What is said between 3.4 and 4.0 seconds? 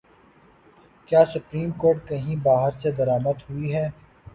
ہوئی ہے؟